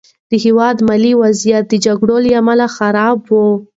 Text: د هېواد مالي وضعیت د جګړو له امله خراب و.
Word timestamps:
د 0.29 0.33
هېواد 0.45 0.77
مالي 0.87 1.13
وضعیت 1.21 1.65
د 1.69 1.75
جګړو 1.85 2.15
له 2.25 2.31
امله 2.39 2.65
خراب 2.77 3.19
و. 3.29 3.33